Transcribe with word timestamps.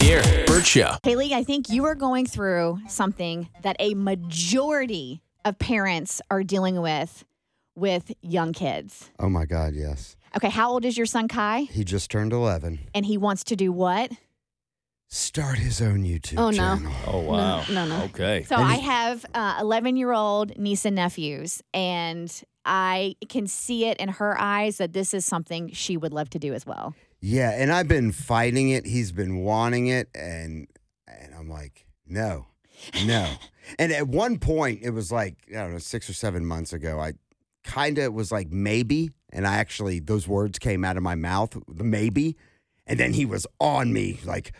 Here, 0.00 0.22
Bert 0.46 0.64
Show. 0.66 0.96
K 1.02 1.16
Lee, 1.16 1.34
I 1.34 1.42
think 1.44 1.68
you 1.68 1.84
are 1.84 1.94
going 1.94 2.24
through 2.26 2.78
something 2.88 3.48
that 3.62 3.76
a 3.78 3.94
majority 3.94 5.20
of 5.44 5.58
parents 5.58 6.20
are 6.30 6.42
dealing 6.42 6.80
with 6.80 7.24
with 7.74 8.10
young 8.22 8.52
kids. 8.52 9.10
Oh 9.18 9.28
my 9.28 9.44
God, 9.44 9.74
yes. 9.74 10.16
Okay, 10.36 10.50
how 10.50 10.70
old 10.70 10.84
is 10.84 10.96
your 10.96 11.06
son 11.06 11.28
Kai? 11.28 11.60
He 11.70 11.84
just 11.84 12.10
turned 12.10 12.32
11. 12.32 12.80
And 12.94 13.06
he 13.06 13.16
wants 13.16 13.44
to 13.44 13.56
do 13.56 13.70
what? 13.72 14.10
Start 15.08 15.58
his 15.58 15.80
own 15.80 16.02
YouTube 16.04 16.38
Oh, 16.38 16.50
no. 16.50 16.56
channel. 16.56 16.92
Oh, 17.06 17.20
wow. 17.20 17.64
no, 17.70 17.86
no. 17.86 18.02
Okay. 18.06 18.42
So 18.44 18.56
I 18.56 18.74
have 18.76 19.24
uh, 19.34 19.58
11 19.60 19.96
year 19.96 20.12
old 20.12 20.56
niece 20.58 20.84
and 20.84 20.96
nephews, 20.96 21.62
and 21.72 22.30
I 22.64 23.14
can 23.28 23.46
see 23.46 23.86
it 23.86 23.96
in 23.98 24.08
her 24.10 24.38
eyes 24.38 24.78
that 24.78 24.92
this 24.92 25.14
is 25.14 25.24
something 25.24 25.70
she 25.72 25.96
would 25.96 26.12
love 26.12 26.28
to 26.30 26.38
do 26.38 26.52
as 26.52 26.66
well. 26.66 26.94
Yeah, 27.20 27.50
and 27.50 27.72
I've 27.72 27.88
been 27.88 28.12
fighting 28.12 28.70
it. 28.70 28.86
He's 28.86 29.12
been 29.12 29.38
wanting 29.38 29.88
it, 29.88 30.08
and 30.14 30.68
and 31.06 31.34
I'm 31.34 31.48
like, 31.48 31.86
no, 32.06 32.46
no. 33.04 33.28
and 33.78 33.92
at 33.92 34.08
one 34.08 34.38
point, 34.38 34.80
it 34.82 34.90
was 34.90 35.10
like 35.10 35.36
I 35.50 35.54
don't 35.54 35.72
know, 35.72 35.78
six 35.78 36.08
or 36.08 36.14
seven 36.14 36.44
months 36.44 36.72
ago. 36.72 37.00
I 37.00 37.14
kind 37.64 37.98
of 37.98 38.14
was 38.14 38.30
like 38.30 38.50
maybe, 38.50 39.10
and 39.32 39.46
I 39.46 39.56
actually 39.56 39.98
those 39.98 40.28
words 40.28 40.58
came 40.58 40.84
out 40.84 40.96
of 40.96 41.02
my 41.02 41.16
mouth, 41.16 41.56
the 41.66 41.84
maybe, 41.84 42.36
and 42.86 42.98
then 43.00 43.12
he 43.12 43.24
was 43.24 43.46
on 43.60 43.92
me 43.92 44.20
like. 44.24 44.52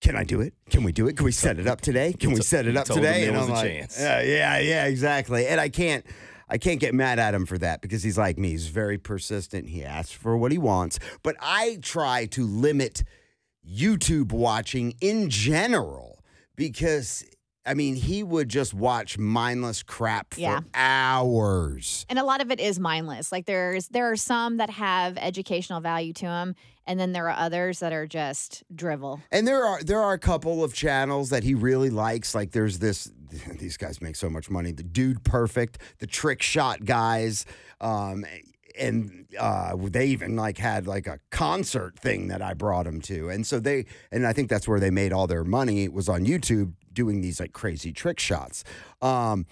Can 0.00 0.16
I 0.16 0.24
do 0.24 0.40
it? 0.40 0.52
Can 0.68 0.82
we 0.82 0.90
do 0.90 1.06
it? 1.06 1.16
Can 1.16 1.24
we 1.24 1.30
set 1.30 1.60
it 1.60 1.68
up 1.68 1.80
today? 1.80 2.12
Can 2.12 2.32
we 2.32 2.40
set 2.40 2.66
it 2.66 2.76
up 2.76 2.86
today? 2.86 3.28
and 3.28 3.36
I'm 3.36 3.48
like. 3.48 3.88
Yeah, 3.96 4.20
yeah, 4.20 4.58
yeah, 4.58 4.86
exactly. 4.86 5.46
And 5.46 5.60
I 5.60 5.68
can't, 5.68 6.04
I 6.52 6.58
can't 6.58 6.78
get 6.78 6.92
mad 6.94 7.18
at 7.18 7.34
him 7.34 7.46
for 7.46 7.56
that 7.58 7.80
because 7.80 8.02
he's 8.02 8.18
like 8.18 8.36
me. 8.38 8.50
He's 8.50 8.66
very 8.66 8.98
persistent. 8.98 9.70
He 9.70 9.82
asks 9.82 10.12
for 10.12 10.36
what 10.36 10.52
he 10.52 10.58
wants. 10.58 10.98
But 11.22 11.34
I 11.40 11.78
try 11.80 12.26
to 12.26 12.44
limit 12.46 13.02
YouTube 13.66 14.32
watching 14.32 14.94
in 15.00 15.30
general 15.30 16.22
because 16.54 17.24
I 17.64 17.74
mean 17.74 17.94
he 17.94 18.22
would 18.22 18.48
just 18.48 18.74
watch 18.74 19.16
mindless 19.16 19.82
crap 19.82 20.34
for 20.34 20.40
Yeah. 20.40 20.60
hours. 20.74 22.04
And 22.08 22.18
a 22.18 22.24
lot 22.24 22.40
of 22.42 22.50
it 22.50 22.60
is 22.60 22.78
mindless. 22.78 23.32
Like 23.32 23.46
there's 23.46 23.88
there 23.88 24.10
are 24.10 24.16
some 24.16 24.56
that 24.58 24.70
have 24.70 25.16
educational 25.16 25.80
value 25.80 26.12
to 26.14 26.26
them, 26.26 26.54
and 26.86 26.98
then 26.98 27.12
there 27.12 27.28
are 27.28 27.36
others 27.38 27.78
that 27.78 27.92
are 27.92 28.06
just 28.06 28.62
drivel. 28.74 29.20
And 29.30 29.46
there 29.46 29.64
are 29.64 29.82
there 29.82 30.00
are 30.02 30.12
a 30.12 30.18
couple 30.18 30.62
of 30.64 30.74
channels 30.74 31.30
that 31.30 31.44
he 31.44 31.54
really 31.54 31.90
likes. 31.90 32.34
Like 32.34 32.50
there's 32.50 32.78
this 32.80 33.10
these 33.58 33.76
guys 33.76 34.00
make 34.00 34.16
so 34.16 34.28
much 34.28 34.50
money. 34.50 34.72
The 34.72 34.82
Dude 34.82 35.24
Perfect, 35.24 35.78
the 35.98 36.06
Trick 36.06 36.42
Shot 36.42 36.84
guys, 36.84 37.44
um, 37.80 38.24
and 38.78 39.26
uh, 39.38 39.76
they 39.76 40.06
even 40.06 40.36
like 40.36 40.58
had 40.58 40.86
like 40.86 41.06
a 41.06 41.20
concert 41.30 41.98
thing 41.98 42.28
that 42.28 42.40
I 42.40 42.54
brought 42.54 42.84
them 42.84 43.00
to. 43.02 43.28
And 43.28 43.46
so 43.46 43.60
they 43.60 43.86
and 44.10 44.26
I 44.26 44.32
think 44.32 44.48
that's 44.48 44.66
where 44.66 44.80
they 44.80 44.90
made 44.90 45.12
all 45.12 45.26
their 45.26 45.44
money 45.44 45.88
was 45.88 46.08
on 46.08 46.24
YouTube 46.24 46.72
doing 46.92 47.20
these 47.20 47.40
like 47.40 47.52
crazy 47.52 47.92
trick 47.92 48.18
shots. 48.18 48.64
Um, 49.00 49.46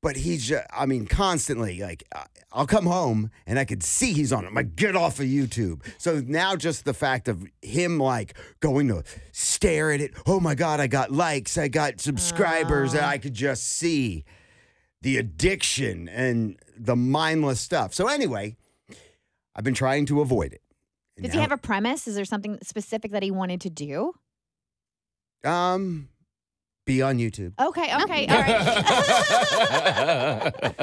but 0.00 0.16
he's 0.16 0.46
just, 0.46 0.64
I 0.72 0.86
mean, 0.86 1.06
constantly 1.06 1.80
like, 1.80 2.04
I'll 2.52 2.66
come 2.66 2.86
home 2.86 3.30
and 3.46 3.58
I 3.58 3.64
could 3.64 3.82
see 3.82 4.12
he's 4.12 4.32
on 4.32 4.44
it. 4.44 4.48
I'm 4.48 4.54
like, 4.54 4.76
get 4.76 4.94
off 4.94 5.18
of 5.18 5.26
YouTube. 5.26 5.82
So 5.98 6.22
now 6.24 6.56
just 6.56 6.84
the 6.84 6.94
fact 6.94 7.28
of 7.28 7.44
him 7.62 7.98
like 7.98 8.34
going 8.60 8.88
to 8.88 9.02
stare 9.32 9.90
at 9.90 10.00
it. 10.00 10.14
Oh 10.26 10.40
my 10.40 10.54
God, 10.54 10.80
I 10.80 10.86
got 10.86 11.10
likes, 11.10 11.58
I 11.58 11.68
got 11.68 12.00
subscribers, 12.00 12.94
and 12.94 13.04
I 13.04 13.18
could 13.18 13.34
just 13.34 13.64
see 13.64 14.24
the 15.02 15.16
addiction 15.16 16.08
and 16.08 16.58
the 16.76 16.96
mindless 16.96 17.60
stuff. 17.60 17.92
So 17.92 18.06
anyway, 18.08 18.56
I've 19.54 19.64
been 19.64 19.74
trying 19.74 20.06
to 20.06 20.20
avoid 20.20 20.52
it. 20.52 20.62
Does 21.20 21.32
he 21.32 21.40
have 21.40 21.50
a 21.50 21.56
premise? 21.56 22.06
Is 22.06 22.14
there 22.14 22.24
something 22.24 22.58
specific 22.62 23.10
that 23.10 23.24
he 23.24 23.32
wanted 23.32 23.60
to 23.62 23.70
do? 23.70 24.12
um, 25.44 26.08
be 26.88 27.02
on 27.02 27.18
YouTube. 27.18 27.52
Okay, 27.60 27.94
okay, 28.02 28.26
all 28.26 28.40
right. 28.40 28.54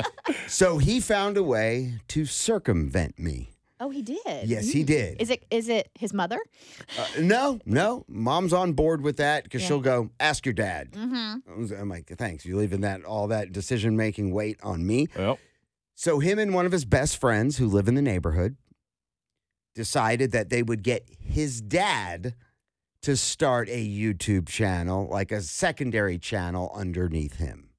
So 0.48 0.78
he 0.78 1.00
found 1.00 1.38
a 1.38 1.44
way 1.44 1.94
to 2.10 2.26
circumvent 2.26 3.18
me. 3.20 3.52
oh, 3.80 3.90
he 3.90 4.02
did. 4.02 4.48
Yes, 4.48 4.70
he 4.70 4.84
did. 4.84 5.20
Is 5.22 5.30
it 5.32 5.44
is 5.52 5.68
it 5.70 5.90
his 5.96 6.14
mother? 6.14 6.40
Uh, 6.98 7.08
no, 7.20 7.60
no. 7.66 8.06
Mom's 8.08 8.54
on 8.54 8.72
board 8.74 9.02
with 9.02 9.18
that 9.18 9.44
because 9.44 9.62
Yeah. 9.64 9.68
she'll 9.68 9.82
go 9.82 10.12
ask 10.20 10.46
your 10.46 10.54
dad. 10.54 10.92
Mm-hmm. 10.92 11.74
I'm 11.74 11.90
like, 11.90 12.08
thanks. 12.18 12.46
You're 12.46 12.58
leaving 12.60 12.82
that 12.82 13.04
all 13.04 13.28
that 13.28 13.52
decision 13.52 13.98
making 13.98 14.32
weight 14.32 14.60
on 14.64 14.86
me. 14.86 15.08
well, 15.18 15.40
So 15.96 16.20
him 16.20 16.38
and 16.40 16.54
one 16.54 16.66
of 16.68 16.72
his 16.72 16.86
best 16.86 17.18
friends 17.18 17.58
who 17.58 17.68
live 17.68 17.88
in 17.88 17.96
the 17.96 18.02
neighborhood 18.02 18.56
decided 19.74 20.32
that 20.32 20.50
they 20.50 20.64
would 20.64 20.84
get 20.84 21.04
his 21.20 21.60
dad 21.60 22.36
to 23.06 23.16
start 23.16 23.70
a 23.70 23.88
YouTube 23.88 24.48
channel, 24.48 25.08
like 25.08 25.32
a 25.32 25.42
secondary 25.42 26.18
channel 26.18 26.72
underneath 26.76 27.36
him. 27.38 27.70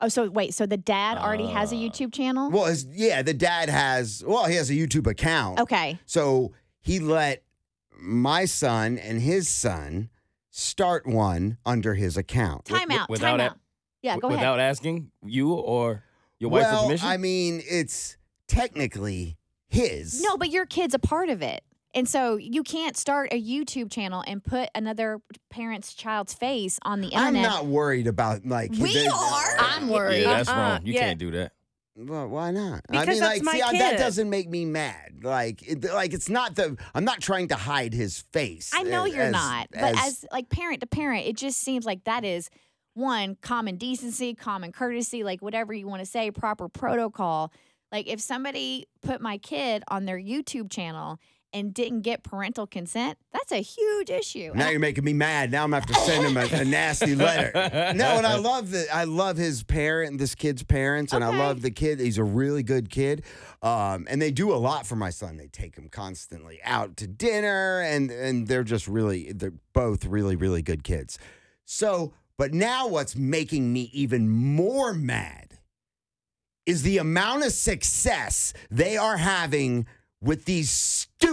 Oh, 0.00 0.08
so 0.08 0.28
wait, 0.28 0.54
so 0.54 0.66
the 0.66 0.76
dad 0.76 1.16
already 1.18 1.46
has 1.46 1.72
a 1.72 1.76
Ah. 1.76 1.78
YouTube 1.78 2.12
channel? 2.12 2.50
Well, 2.50 2.66
his, 2.66 2.84
yeah, 2.84 3.22
the 3.22 3.32
dad 3.32 3.68
has. 3.70 4.22
Well, 4.26 4.44
he 4.46 4.56
has 4.56 4.68
a 4.68 4.74
YouTube 4.74 5.06
account. 5.06 5.60
Okay. 5.60 5.98
So 6.04 6.52
he 6.80 6.98
let 7.00 7.42
my 7.98 8.44
son 8.44 8.98
and 8.98 9.22
his 9.22 9.48
son 9.48 10.10
start 10.50 11.06
one 11.06 11.58
under 11.64 11.94
his 11.94 12.16
account. 12.16 12.64
Time 12.66 12.80
wi- 12.88 13.00
out. 13.02 13.08
without 13.08 13.30
Time 13.38 13.40
a- 13.40 13.50
out. 13.50 13.58
Yeah, 14.02 14.18
go 14.18 14.28
ahead. 14.28 14.40
without 14.40 14.60
asking 14.60 15.10
you 15.24 15.52
or 15.54 16.02
your 16.38 16.50
wife's 16.50 16.66
well, 16.66 16.84
permission? 16.86 17.08
I 17.08 17.16
mean, 17.16 17.62
it's 17.68 18.16
technically 18.48 19.36
his. 19.68 20.20
No, 20.22 20.36
but 20.36 20.50
your 20.50 20.66
kid's 20.66 20.92
a 20.94 20.98
part 20.98 21.28
of 21.28 21.40
it. 21.40 21.62
And 21.94 22.06
so 22.08 22.36
you 22.36 22.62
can't 22.62 22.96
start 22.96 23.32
a 23.32 23.40
YouTube 23.42 23.90
channel 23.90 24.22
and 24.26 24.44
put 24.44 24.68
another 24.74 25.20
parent's 25.50 25.94
child's 25.94 26.34
face 26.34 26.78
on 26.82 27.00
the 27.00 27.08
internet. 27.08 27.26
I'm 27.28 27.42
not 27.42 27.66
worried 27.66 28.06
about 28.06 28.44
like. 28.44 28.70
We 28.72 28.92
the- 28.92 29.10
are. 29.10 29.56
I'm 29.58 29.88
worried. 29.88 30.22
yeah, 30.22 30.36
that's 30.36 30.48
Uh-uh, 30.48 30.56
wrong. 30.56 30.80
You 30.86 30.92
yeah. 30.94 31.00
can't 31.00 31.18
do 31.18 31.30
that. 31.32 31.52
Well, 31.98 32.28
why 32.28 32.50
not? 32.50 32.82
I 32.90 32.92
Because 33.00 33.06
mean, 33.08 33.20
that's 33.20 33.34
like, 33.36 33.42
my 33.42 33.52
see, 33.52 33.62
I- 33.62 33.78
that 33.78 33.98
doesn't 33.98 34.28
make 34.28 34.50
me 34.50 34.66
mad. 34.66 35.20
Like, 35.22 35.66
it, 35.66 35.82
like 35.84 36.12
it's 36.12 36.28
not 36.28 36.54
the. 36.54 36.76
I'm 36.94 37.04
not 37.06 37.22
trying 37.22 37.48
to 37.48 37.54
hide 37.56 37.94
his 37.94 38.20
face. 38.34 38.70
I 38.74 38.82
know 38.82 39.06
as- 39.06 39.14
you're 39.14 39.22
as- 39.24 39.32
not, 39.32 39.68
but 39.72 39.96
as 40.04 40.26
like 40.30 40.50
parent 40.50 40.80
to 40.82 40.86
parent, 40.86 41.26
it 41.26 41.36
just 41.38 41.58
seems 41.60 41.86
like 41.86 42.04
that 42.04 42.22
is 42.22 42.50
one 42.92 43.36
common 43.40 43.76
decency, 43.78 44.34
common 44.34 44.72
courtesy, 44.72 45.24
like 45.24 45.40
whatever 45.40 45.72
you 45.72 45.86
want 45.88 46.00
to 46.00 46.06
say, 46.06 46.30
proper 46.30 46.68
protocol. 46.68 47.50
Like 47.90 48.06
if 48.08 48.20
somebody 48.20 48.86
put 49.00 49.22
my 49.22 49.38
kid 49.38 49.82
on 49.88 50.04
their 50.04 50.18
YouTube 50.18 50.70
channel 50.70 51.18
and 51.52 51.72
didn't 51.72 52.02
get 52.02 52.22
parental 52.22 52.66
consent, 52.66 53.18
that's 53.32 53.52
a 53.52 53.62
huge 53.62 54.10
issue. 54.10 54.52
Now 54.54 54.68
you're 54.68 54.80
making 54.80 55.04
me 55.04 55.12
mad. 55.12 55.50
Now 55.50 55.64
I'm 55.64 55.70
gonna 55.70 55.80
have 55.86 55.88
to 55.94 55.94
send 56.02 56.24
him 56.24 56.36
a, 56.36 56.60
a 56.60 56.64
nasty 56.64 57.14
letter. 57.14 57.52
No, 57.96 58.16
and 58.18 58.26
I 58.26 58.36
love 58.38 58.70
the 58.70 58.86
I 58.92 59.04
love 59.04 59.36
his 59.36 59.62
parent, 59.62 60.18
this 60.18 60.34
kid's 60.34 60.62
parents, 60.62 61.12
and 61.12 61.24
I 61.24 61.28
Okay. 61.28 61.38
love 61.38 61.62
the 61.62 61.70
kid. 61.70 62.00
He's 62.00 62.18
a 62.18 62.24
really 62.24 62.62
good 62.62 62.90
kid, 62.90 63.24
um, 63.62 64.06
and 64.10 64.20
they 64.20 64.30
do 64.30 64.52
a 64.52 64.56
lot 64.56 64.86
for 64.86 64.96
my 64.96 65.10
son. 65.10 65.36
They 65.36 65.46
take 65.48 65.76
him 65.76 65.88
constantly 65.88 66.60
out 66.64 66.96
to 66.98 67.06
dinner, 67.06 67.80
and 67.80 68.10
and 68.10 68.48
they're 68.48 68.64
just 68.64 68.86
really 68.88 69.32
they're 69.32 69.52
both 69.72 70.04
really 70.04 70.36
really 70.36 70.62
good 70.62 70.82
kids. 70.84 71.18
So, 71.64 72.12
but 72.36 72.52
now 72.52 72.86
what's 72.88 73.16
making 73.16 73.72
me 73.72 73.90
even 73.92 74.28
more 74.28 74.92
mad 74.92 75.58
is 76.66 76.82
the 76.82 76.98
amount 76.98 77.44
of 77.44 77.52
success 77.52 78.52
they 78.70 78.96
are 78.96 79.16
having 79.18 79.86
with 80.20 80.44
these 80.46 80.70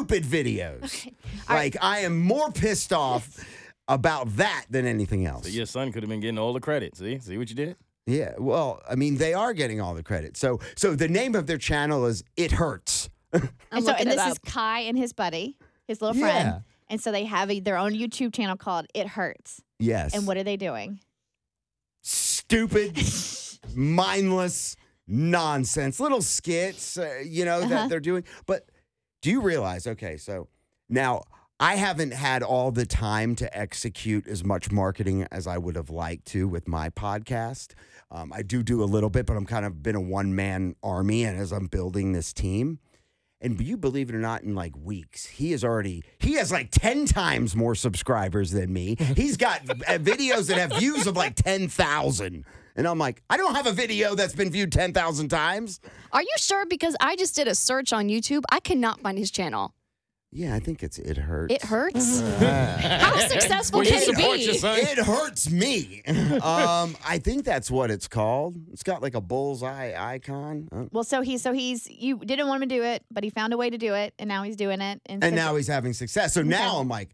stupid 0.04 0.24
videos. 0.24 1.08
All 1.50 1.56
right. 1.56 1.74
Like 1.74 1.78
I 1.82 2.00
am 2.00 2.20
more 2.20 2.52
pissed 2.52 2.94
off 2.94 3.44
about 3.88 4.36
that 4.38 4.66
than 4.70 4.86
anything 4.86 5.26
else. 5.26 5.44
So 5.46 5.50
your 5.50 5.66
son 5.66 5.92
could 5.92 6.04
have 6.04 6.10
been 6.10 6.20
getting 6.22 6.38
all 6.40 6.54
the 6.54 6.62
credit. 6.62 6.96
See? 6.96 7.20
See 7.20 7.38
what 7.38 7.50
you 7.50 7.56
did? 7.56 7.76
Yeah, 8.06 8.34
well, 8.38 8.82
I 8.90 8.96
mean, 8.96 9.16
they 9.18 9.34
are 9.34 9.54
getting 9.54 9.80
all 9.80 9.94
the 9.94 10.04
credit. 10.04 10.36
So, 10.36 10.60
so 10.76 10.94
the 10.94 11.08
name 11.08 11.36
of 11.36 11.48
their 11.48 11.58
channel 11.58 12.06
is 12.06 12.22
"It 12.36 12.52
Hurts." 12.52 13.10
And 13.72 13.84
so 13.84 13.94
and 13.94 14.10
this 14.10 14.24
is. 14.28 14.38
Kai 14.40 14.82
and 14.82 14.98
his 14.98 15.14
buddy, 15.14 15.58
his 15.88 16.02
little 16.02 16.16
Yeah. 16.16 16.42
friend. 16.42 16.64
And 16.90 17.02
so 17.02 17.12
they 17.12 17.24
have 17.26 17.50
a, 17.50 17.60
their 17.60 17.78
own 17.78 17.94
YouTube 17.94 18.34
channel 18.34 18.56
called 18.58 18.86
It 18.94 19.08
Hurts. 19.08 19.62
Yes. 19.80 20.14
And 20.14 20.28
what 20.28 20.38
are 20.38 20.44
they 20.44 20.58
doing? 20.58 21.00
Stupid, 22.04 23.00
mindless 23.74 24.76
nonsense, 25.08 26.00
little 26.00 26.22
skits, 26.22 26.98
uh, 26.98 27.22
you 27.26 27.46
know 27.46 27.60
Uh-huh. 27.60 27.70
that 27.70 27.90
they're 27.90 28.00
doing. 28.00 28.24
But 28.46 28.70
do 29.24 29.32
you 29.32 29.40
realize? 29.40 29.88
Okay, 29.88 30.18
so 30.18 30.50
now 30.90 31.24
I 31.58 31.76
haven't 31.76 32.12
had 32.12 32.44
all 32.44 32.72
the 32.72 32.86
time 32.86 33.36
to 33.38 33.58
execute 33.58 34.28
as 34.28 34.44
much 34.44 34.70
marketing 34.70 35.26
as 35.32 35.48
I 35.48 35.58
would 35.58 35.78
have 35.78 35.90
liked 35.90 36.26
to 36.28 36.46
with 36.46 36.68
my 36.68 36.90
podcast. 36.90 37.72
Um, 38.12 38.34
I 38.34 38.42
do 38.42 38.64
do 38.64 38.84
a 38.84 38.86
little 38.86 39.10
bit, 39.10 39.26
but 39.26 39.38
I'm 39.38 39.46
kind 39.46 39.66
of 39.66 39.82
been 39.82 39.96
a 39.96 40.02
one 40.02 40.36
man 40.36 40.76
army, 40.84 41.24
and 41.24 41.40
as 41.40 41.54
I'm 41.54 41.68
building 41.68 42.12
this 42.12 42.34
team, 42.34 42.80
and 43.44 43.60
you 43.62 43.78
believe 43.78 44.10
it 44.10 44.16
or 44.16 44.20
not, 44.20 44.44
in 44.44 44.56
like 44.56 44.74
weeks, 44.76 45.26
he 45.26 45.54
is 45.54 45.64
already 45.64 46.04
he 46.20 46.34
has 46.34 46.52
like 46.52 46.70
ten 46.72 47.06
times 47.06 47.56
more 47.56 47.76
subscribers 47.76 48.52
than 48.52 48.72
me. 48.72 48.96
He's 49.16 49.38
got 49.38 49.70
uh, 49.70 50.00
videos 50.00 50.48
that 50.48 50.58
have 50.58 50.80
views 50.80 51.06
of 51.06 51.16
like 51.16 51.36
ten 51.36 51.68
thousand, 51.68 52.46
and 52.76 52.88
I'm 52.88 52.98
like, 52.98 53.22
I 53.30 53.38
don't 53.38 53.56
have 53.56 53.68
a 53.68 53.74
video 53.74 54.16
that's 54.16 54.34
been 54.34 54.50
viewed 54.50 54.72
ten 54.72 54.94
thousand 54.94 55.30
times. 55.30 55.80
Are 56.12 56.22
you 56.22 56.34
sure? 56.38 56.66
Because 56.66 56.96
I 57.00 57.16
just 57.16 57.36
did 57.36 57.48
a 57.48 57.56
search 57.56 57.94
on 57.94 58.08
YouTube. 58.08 58.44
I 58.52 58.60
cannot 58.60 59.02
find 59.02 59.18
his 59.18 59.30
channel. 59.30 59.74
Yeah, 60.36 60.56
I 60.56 60.60
think 60.60 60.82
it's 60.82 60.98
it 60.98 61.18
hurts. 61.18 61.54
It 61.54 61.62
hurts. 61.64 62.22
How 62.40 63.18
successful 63.28 63.80
Will 63.80 63.86
you 63.86 63.92
can 63.92 64.00
he 64.00 64.06
support 64.06 64.38
be? 64.40 64.44
your 64.46 64.54
son? 64.56 64.80
It 64.80 64.98
hurts 64.98 65.52
me. 65.52 66.02
um, 66.08 66.98
I 67.06 67.20
think 67.24 67.46
that's 67.46 67.70
what 67.70 67.92
it's 67.92 68.08
called. 68.08 68.56
It's 68.72 68.82
got 68.84 69.02
like 69.04 69.14
a 69.14 69.22
bullseye 69.22 69.94
icon. 69.96 70.70
Uh, 70.72 70.86
Well, 70.92 71.04
so 71.04 71.22
he, 71.22 71.38
so 71.38 71.54
he's, 71.54 71.88
you 71.90 72.18
didn't 72.18 72.48
want 72.48 72.64
him 72.64 72.70
to 72.70 72.76
do 72.76 72.84
it, 72.84 73.04
but 73.12 73.24
he 73.24 73.30
found 73.30 73.54
a 73.54 73.58
way 73.58 73.70
to 73.70 73.78
do 73.78 73.94
it, 73.94 74.14
and 74.18 74.28
now 74.28 74.42
he's 74.44 74.56
doing 74.56 74.82
it. 74.82 75.02
And, 75.06 75.24
and 75.24 75.36
now 75.36 75.56
he's 75.56 75.68
having 75.68 75.94
success. 75.94 76.34
So 76.34 76.42
now 76.42 76.78
I'm 76.78 76.88
like, 76.88 77.10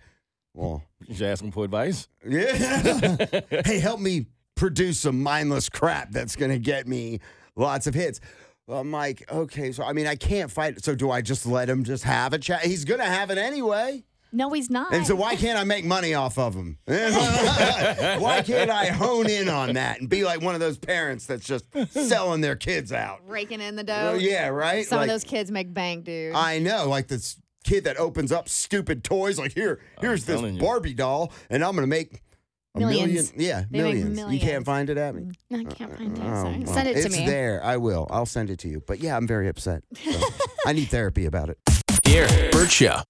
well, 0.53 0.83
You 1.05 1.15
should 1.15 1.27
ask 1.27 1.43
him 1.43 1.51
for 1.51 1.65
advice. 1.65 2.07
yeah. 2.25 3.17
hey, 3.65 3.79
help 3.79 3.99
me 3.99 4.27
produce 4.55 4.99
some 4.99 5.21
mindless 5.21 5.67
crap 5.69 6.11
that's 6.11 6.35
going 6.37 6.51
to 6.51 6.59
get 6.59 6.87
me 6.87 7.19
lots 7.55 7.85
of 7.85 7.93
hits. 7.93 8.19
Well, 8.69 8.81
I'm 8.81 8.91
like, 8.91 9.23
okay, 9.31 9.71
so 9.71 9.83
I 9.83 9.93
mean, 9.93 10.05
I 10.05 10.15
can't 10.15 10.51
fight. 10.51 10.83
So 10.85 10.93
do 10.93 11.09
I 11.09 11.21
just 11.21 11.47
let 11.47 11.67
him 11.67 11.83
just 11.83 12.03
have 12.03 12.33
a 12.33 12.37
chat? 12.37 12.63
He's 12.63 12.85
going 12.85 12.99
to 12.99 13.05
have 13.07 13.31
it 13.31 13.39
anyway. 13.39 14.03
no, 14.31 14.51
he's 14.51 14.69
not. 14.69 14.93
And 14.93 15.07
so 15.07 15.15
why 15.15 15.35
can't 15.35 15.57
I 15.57 15.63
make 15.63 15.85
money 15.85 16.13
off 16.13 16.37
of 16.37 16.53
him? 16.53 16.77
why 16.85 18.43
can't 18.45 18.69
I 18.69 18.87
hone 18.87 19.27
in 19.29 19.49
on 19.49 19.73
that 19.73 19.99
and 19.99 20.07
be 20.09 20.23
like 20.23 20.41
one 20.41 20.53
of 20.53 20.59
those 20.61 20.77
parents 20.77 21.25
that's 21.25 21.45
just 21.47 21.65
selling 21.89 22.41
their 22.41 22.55
kids 22.55 22.91
out? 22.91 23.21
raking 23.27 23.61
in 23.61 23.75
the 23.75 23.83
Well, 23.87 24.13
dough. 24.13 24.19
yeah, 24.19 24.49
right. 24.49 24.85
Some 24.85 24.99
Like, 24.99 25.07
of 25.09 25.13
those 25.13 25.23
kids 25.23 25.49
make 25.51 25.73
bank, 25.73 26.05
dude. 26.05 26.35
I 26.35 26.59
know, 26.59 26.87
like 26.87 27.07
this 27.07 27.37
kid 27.63 27.85
that 27.85 27.97
opens 27.97 28.31
up 28.31 28.47
stupid 28.49 29.03
toys. 29.03 29.39
Like 29.39 29.53
here, 29.53 29.79
here's 29.99 30.25
this 30.25 30.37
telling 30.39 30.55
you. 30.55 30.61
Barbie 30.61 30.93
doll, 30.93 31.31
and 31.49 31.63
I'm 31.63 31.73
gonna 31.75 31.87
make 31.87 32.21
a 32.75 32.79
Millions. 32.79 33.33
million. 33.33 33.33
Yeah, 33.35 33.63
They 33.69 33.77
make 33.81 33.93
millions. 33.95 34.09
You 34.09 34.15
millions. 34.25 34.43
can't 34.43 34.65
find 34.65 34.89
it 34.89 34.97
at 34.97 35.15
me. 35.15 35.31
No, 35.49 35.59
I 35.59 35.63
can't 35.63 35.97
find 35.97 36.17
it. 36.17 36.21
Oh, 36.23 36.43
Sorry. 36.43 36.59
well, 36.59 36.73
Send 36.73 36.87
it 36.87 36.93
to 36.93 36.99
it's 36.99 37.17
me. 37.17 37.25
there. 37.25 37.63
I 37.63 37.77
will. 37.77 38.07
I'll 38.11 38.25
send 38.27 38.49
it 38.49 38.59
to 38.59 38.67
you. 38.69 38.83
But 38.85 38.99
yeah, 38.99 39.17
I'm 39.17 39.27
very 39.27 39.47
upset. 39.47 39.83
So, 39.95 40.11
I 40.65 40.73
need 40.73 40.85
therapy 40.89 41.25
about 41.25 41.49
it. 41.49 41.57
Here, 42.05 42.27
Bert 42.51 42.71
Show. 42.71 43.01